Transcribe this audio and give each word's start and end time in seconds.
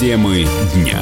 Темы 0.00 0.46
дня 0.74 0.98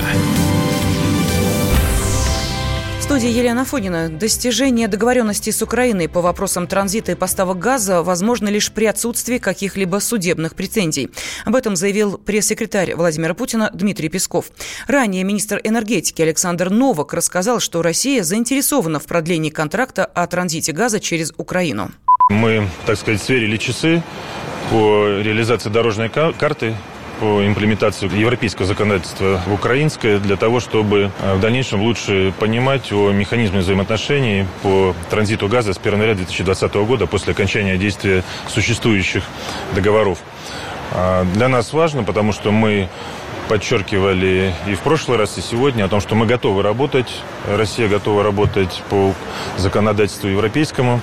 студии 3.00 3.30
Елена 3.30 3.64
Фонина. 3.64 4.10
Достижение 4.10 4.86
договоренности 4.86 5.48
с 5.50 5.62
Украиной 5.62 6.08
по 6.08 6.20
вопросам 6.20 6.66
транзита 6.66 7.12
и 7.12 7.14
поставок 7.14 7.58
газа 7.58 8.02
возможно 8.02 8.48
лишь 8.48 8.70
при 8.70 8.84
отсутствии 8.84 9.38
каких-либо 9.38 9.98
судебных 9.98 10.54
претензий. 10.54 11.10
Об 11.46 11.54
этом 11.54 11.74
заявил 11.74 12.18
пресс-секретарь 12.18 12.96
Владимира 12.96 13.32
Путина 13.34 13.70
Дмитрий 13.72 14.08
Песков. 14.08 14.50
Ранее 14.88 15.24
министр 15.24 15.60
энергетики 15.64 16.20
Александр 16.20 16.68
Новак 16.68 17.14
рассказал, 17.14 17.60
что 17.60 17.80
Россия 17.80 18.24
заинтересована 18.24 19.00
в 19.00 19.06
продлении 19.06 19.50
контракта 19.50 20.04
о 20.04 20.26
транзите 20.26 20.72
газа 20.72 21.00
через 21.00 21.32
Украину. 21.38 21.90
Мы, 22.28 22.68
так 22.84 22.98
сказать, 22.98 23.22
сверили 23.22 23.56
часы 23.56 24.02
по 24.70 25.20
реализации 25.22 25.70
дорожной 25.70 26.10
карты 26.10 26.74
по 27.20 27.46
имплементации 27.46 28.08
европейского 28.16 28.66
законодательства 28.66 29.40
в 29.46 29.52
украинское 29.52 30.18
для 30.18 30.36
того, 30.36 30.60
чтобы 30.60 31.10
э, 31.20 31.34
в 31.34 31.40
дальнейшем 31.40 31.82
лучше 31.82 32.32
понимать 32.38 32.92
о 32.92 33.10
механизме 33.10 33.60
взаимоотношений 33.60 34.46
по 34.62 34.94
транзиту 35.10 35.48
газа 35.48 35.72
с 35.72 35.78
1 35.78 35.92
января 35.92 36.14
2020 36.14 36.74
года 36.74 37.06
после 37.06 37.32
окончания 37.32 37.76
действия 37.76 38.22
существующих 38.48 39.24
договоров. 39.74 40.18
А, 40.92 41.24
для 41.34 41.48
нас 41.48 41.72
важно, 41.72 42.04
потому 42.04 42.32
что 42.32 42.50
мы 42.50 42.88
подчеркивали 43.48 44.54
и 44.66 44.74
в 44.74 44.80
прошлый 44.80 45.18
раз, 45.18 45.38
и 45.38 45.40
сегодня 45.40 45.84
о 45.84 45.88
том, 45.88 46.00
что 46.00 46.14
мы 46.14 46.26
готовы 46.26 46.62
работать, 46.62 47.08
Россия 47.48 47.88
готова 47.88 48.22
работать 48.22 48.82
по 48.90 49.14
законодательству 49.56 50.28
европейскому. 50.28 51.00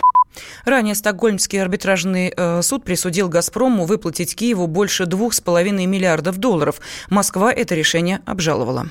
Ранее 0.66 0.96
Стокгольмский 0.96 1.62
арбитражный 1.62 2.34
э, 2.36 2.62
суд 2.64 2.84
присудил 2.84 3.30
«Газпрому» 3.30 3.86
выплатить 3.86 4.36
Киеву 4.36 4.66
больше 4.66 5.04
2,5 5.04 5.86
миллиардов 5.86 6.38
долларов. 6.38 6.82
Москва 7.10 7.54
это 7.54 7.76
решение 7.76 8.22
обжаловала. 8.26 8.88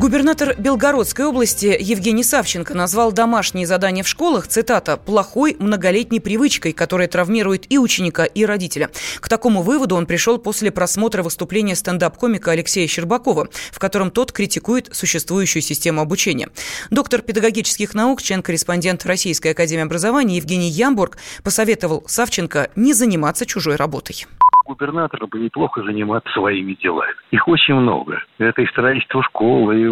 Губернатор 0.00 0.54
Белгородской 0.56 1.26
области 1.26 1.76
Евгений 1.78 2.24
Савченко 2.24 2.72
назвал 2.72 3.12
домашние 3.12 3.66
задания 3.66 4.02
в 4.02 4.08
школах, 4.08 4.46
цитата, 4.46 4.96
«плохой 4.96 5.56
многолетней 5.58 6.20
привычкой, 6.20 6.72
которая 6.72 7.06
травмирует 7.06 7.70
и 7.70 7.76
ученика, 7.76 8.24
и 8.24 8.46
родителя». 8.46 8.88
К 9.20 9.28
такому 9.28 9.60
выводу 9.60 9.96
он 9.96 10.06
пришел 10.06 10.38
после 10.38 10.70
просмотра 10.70 11.22
выступления 11.22 11.76
стендап-комика 11.76 12.52
Алексея 12.52 12.86
Щербакова, 12.86 13.50
в 13.70 13.78
котором 13.78 14.10
тот 14.10 14.32
критикует 14.32 14.88
существующую 14.90 15.60
систему 15.60 16.00
обучения. 16.00 16.48
Доктор 16.88 17.20
педагогических 17.20 17.92
наук, 17.92 18.22
член-корреспондент 18.22 19.04
Российской 19.04 19.48
академии 19.48 19.82
образования 19.82 20.38
Евгений 20.38 20.70
Ямбург 20.70 21.18
посоветовал 21.42 22.04
Савченко 22.06 22.70
не 22.74 22.94
заниматься 22.94 23.44
чужой 23.44 23.76
работой 23.76 24.26
губернатора 24.70 25.26
бы 25.26 25.38
неплохо 25.40 25.82
заниматься 25.82 26.32
своими 26.32 26.74
делами. 26.74 27.12
Их 27.32 27.46
очень 27.48 27.74
много. 27.74 28.22
Это 28.38 28.62
и 28.62 28.66
строительство 28.66 29.22
школы, 29.24 29.80
и 29.80 29.86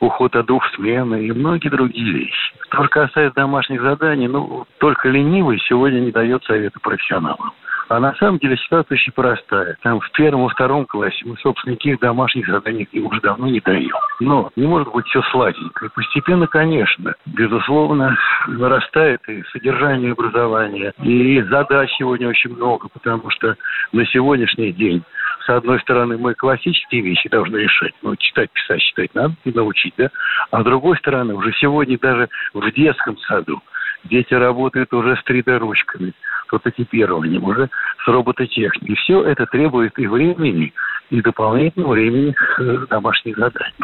уход 0.00 0.34
от 0.34 0.46
двух 0.46 0.66
смен, 0.74 1.14
и 1.14 1.30
многие 1.32 1.68
другие 1.68 2.12
вещи. 2.12 2.52
Что 2.68 2.88
касается 2.88 3.36
домашних 3.36 3.80
заданий, 3.80 4.26
ну, 4.26 4.66
только 4.78 5.08
ленивый 5.08 5.60
сегодня 5.68 6.00
не 6.00 6.10
дает 6.10 6.42
совета 6.44 6.80
профессионалам. 6.80 7.52
А 7.88 8.00
на 8.00 8.14
самом 8.14 8.38
деле 8.38 8.56
ситуация 8.56 8.96
очень 8.96 9.12
простая. 9.12 9.76
Там 9.82 10.00
в 10.00 10.10
первом 10.12 10.46
и 10.46 10.50
втором 10.50 10.86
классе 10.86 11.22
мы, 11.24 11.36
собственно, 11.38 11.72
никаких 11.72 12.00
домашних 12.00 12.46
заданий 12.46 12.88
уже 12.94 13.20
давно 13.20 13.48
не 13.48 13.60
даем. 13.60 13.94
Но 14.20 14.50
не 14.56 14.66
может 14.66 14.90
быть 14.92 15.06
все 15.06 15.22
сладенько. 15.30 15.86
И 15.86 15.88
постепенно, 15.90 16.46
конечно, 16.46 17.14
безусловно, 17.26 18.16
нарастает 18.48 19.20
и 19.28 19.42
содержание 19.52 20.12
образования, 20.12 20.92
и 21.02 21.42
задач 21.42 21.90
сегодня 21.98 22.28
очень 22.28 22.54
много, 22.54 22.88
потому 22.88 23.30
что 23.30 23.56
на 23.92 24.06
сегодняшний 24.06 24.72
день 24.72 25.02
с 25.46 25.50
одной 25.50 25.78
стороны, 25.80 26.16
мы 26.16 26.34
классические 26.34 27.02
вещи 27.02 27.28
должны 27.28 27.58
решать. 27.58 27.92
Ну, 28.02 28.16
читать, 28.16 28.50
писать, 28.50 28.80
читать 28.80 29.14
надо 29.14 29.34
и 29.44 29.52
научить, 29.52 29.92
да? 29.98 30.08
А 30.50 30.62
с 30.62 30.64
другой 30.64 30.96
стороны, 30.96 31.34
уже 31.34 31.52
сегодня 31.60 31.98
даже 31.98 32.28
в 32.54 32.70
детском 32.72 33.18
саду 33.18 33.60
дети 34.04 34.34
работают 34.34 34.92
уже 34.92 35.16
с 35.16 35.30
3D-ручками 35.30 36.12
прототипированием, 36.48 37.42
уже 37.44 37.68
с 38.04 38.08
робототехникой. 38.08 38.94
Все 38.96 39.22
это 39.24 39.46
требует 39.46 39.98
и 39.98 40.06
времени, 40.06 40.72
и 41.10 41.20
дополнительного 41.20 41.92
времени 41.92 42.34
э, 42.58 42.86
домашних 42.88 43.36
заданий. 43.36 43.74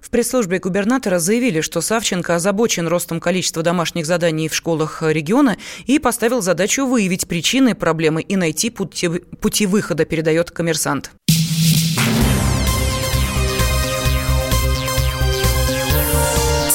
В 0.00 0.10
пресс-службе 0.10 0.58
губернатора 0.58 1.18
заявили, 1.18 1.60
что 1.60 1.80
Савченко 1.80 2.34
озабочен 2.34 2.88
ростом 2.88 3.20
количества 3.20 3.62
домашних 3.62 4.06
заданий 4.06 4.48
в 4.48 4.54
школах 4.54 5.02
региона 5.02 5.56
и 5.86 5.98
поставил 5.98 6.40
задачу 6.40 6.86
выявить 6.86 7.28
причины 7.28 7.74
проблемы 7.74 8.22
и 8.22 8.36
найти 8.36 8.70
пути, 8.70 9.08
пути 9.40 9.66
выхода, 9.66 10.04
передает 10.04 10.50
коммерсант. 10.50 11.12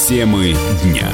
Темы 0.08 0.54
дня 0.84 1.10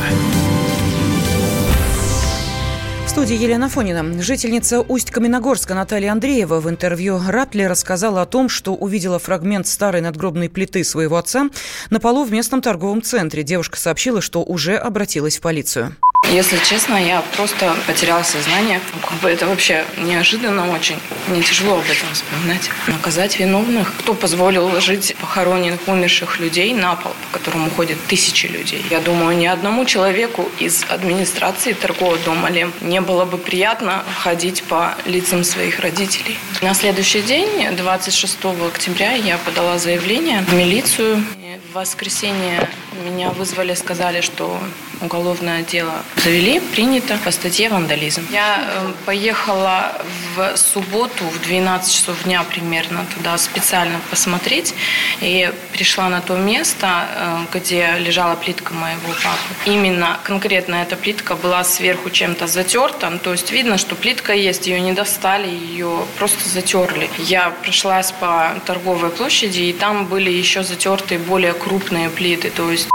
студии 3.13 3.37
Елена 3.37 3.69
Фонина. 3.69 4.23
Жительница 4.23 4.81
Усть-Каменогорска 4.81 5.75
Наталья 5.75 6.13
Андреева 6.13 6.61
в 6.61 6.71
интервью 6.71 7.21
Ратле 7.29 7.67
рассказала 7.67 8.23
о 8.23 8.27
том, 8.27 8.49
что 8.49 8.75
увидела 8.75 9.19
фрагмент 9.19 9.67
старой 9.67 10.01
надгробной 10.01 10.49
плиты 10.49 10.83
своего 10.83 11.19
отца 11.19 11.51
на 11.91 12.01
полу 12.01 12.25
в 12.25 12.33
местном 12.33 12.63
торговом 12.63 13.03
центре. 13.03 13.43
Девушка 13.43 13.79
сообщила, 13.79 14.23
что 14.23 14.43
уже 14.43 14.77
обратилась 14.77 15.37
в 15.37 15.43
полицию. 15.43 15.95
Если 16.31 16.57
честно, 16.65 16.97
я 16.97 17.21
просто 17.37 17.77
потеряла 17.87 18.23
сознание. 18.23 18.81
Это 19.23 19.47
вообще 19.47 19.85
неожиданно 19.99 20.73
очень. 20.73 20.99
Мне 21.29 21.43
тяжело 21.43 21.75
об 21.75 21.85
этом 21.85 22.09
вспоминать. 22.15 22.71
Наказать 22.87 23.39
виновных. 23.39 23.93
Кто 23.99 24.15
позволил 24.15 24.65
ложить 24.67 25.15
похороненных 25.21 25.87
умерших 25.87 26.41
людей 26.41 26.73
на 26.73 26.97
пол, 26.97 27.13
по 27.31 27.39
которому 27.39 27.69
ходят 27.71 27.99
тысячи 28.07 28.47
людей? 28.47 28.83
Я 28.89 29.01
думаю, 29.01 29.37
ни 29.37 29.45
одному 29.45 29.85
человеку 29.85 30.49
из 30.59 30.85
администрации 30.89 31.75
торгового 31.75 32.17
дома 32.19 32.49
Лем 32.49 32.73
не 32.81 33.03
было 33.03 33.27
бы 33.27 33.37
приятно 33.37 34.03
ходить 34.17 34.63
по 34.63 34.95
лицам 35.05 35.45
своих 35.45 35.81
родителей. 35.81 36.39
На 36.63 36.73
следующий 36.73 37.21
день, 37.21 37.77
26 37.77 38.39
октября, 38.69 39.13
я 39.13 39.37
подала 39.37 39.77
заявление 39.79 40.43
в 40.49 40.55
милицию. 40.55 41.23
В 41.71 41.75
воскресенье 41.75 42.71
меня 43.05 43.29
вызвали, 43.31 43.75
сказали, 43.75 44.23
что 44.23 44.59
уголовное 45.03 45.63
дело 45.63 45.93
завели, 46.17 46.61
принято 46.61 47.19
по 47.25 47.31
статье 47.31 47.69
вандализм. 47.69 48.27
Я 48.31 48.65
э, 48.65 48.93
поехала 49.05 50.01
в 50.35 50.57
субботу 50.57 51.25
в 51.25 51.43
12 51.43 51.93
часов 51.93 52.23
дня 52.25 52.45
примерно 52.45 53.05
туда 53.15 53.37
специально 53.39 54.01
посмотреть 54.11 54.75
и 55.21 55.51
пришла 55.73 56.09
на 56.09 56.21
то 56.21 56.37
место, 56.37 56.87
э, 56.87 57.37
где 57.53 57.95
лежала 57.99 58.37
плитка 58.37 58.75
моего 58.75 59.09
папы. 59.23 59.71
Именно 59.71 60.19
конкретно 60.23 60.77
эта 60.77 60.97
плитка 60.97 61.35
была 61.35 61.65
сверху 61.65 62.11
чем-то 62.11 62.47
затерта, 62.47 63.11
ну, 63.11 63.19
то 63.19 63.33
есть 63.33 63.51
видно, 63.53 63.79
что 63.79 63.95
плитка 63.95 64.33
есть, 64.33 64.67
ее 64.67 64.81
не 64.81 64.93
достали, 64.93 65.49
ее 65.49 66.05
просто 66.19 66.49
затерли. 66.49 67.11
Я 67.19 67.51
прошлась 67.51 68.13
по 68.13 68.55
торговой 68.67 69.11
площади, 69.11 69.63
и 69.63 69.73
там 69.73 70.07
были 70.07 70.31
еще 70.31 70.63
затертые 70.63 71.19
более 71.19 71.53
крупные 71.53 72.09
плиты, 72.09 72.51
то 72.51 72.71
есть 72.71 72.92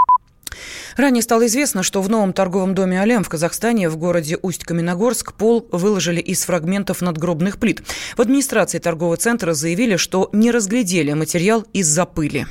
Ранее 0.98 1.22
стало 1.22 1.46
известно, 1.46 1.84
что 1.84 2.02
в 2.02 2.10
новом 2.10 2.32
торговом 2.32 2.74
доме 2.74 3.00
«Алем» 3.00 3.22
в 3.22 3.28
Казахстане 3.28 3.88
в 3.88 3.96
городе 3.96 4.36
Усть-Каменогорск 4.42 5.32
пол 5.32 5.68
выложили 5.70 6.20
из 6.20 6.42
фрагментов 6.42 7.02
надгробных 7.02 7.58
плит. 7.58 7.84
В 8.16 8.20
администрации 8.20 8.80
торгового 8.80 9.16
центра 9.16 9.52
заявили, 9.52 9.94
что 9.94 10.28
не 10.32 10.50
разглядели 10.50 11.12
материал 11.12 11.64
из-за 11.72 12.04
пыли. 12.04 12.48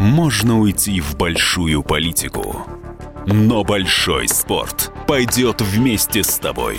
Можно 0.00 0.58
уйти 0.58 1.02
в 1.02 1.18
большую 1.18 1.82
политику, 1.82 2.66
но 3.26 3.62
большой 3.62 4.26
спорт 4.28 4.90
пойдет 5.06 5.60
вместе 5.60 6.24
с 6.24 6.38
тобой. 6.38 6.78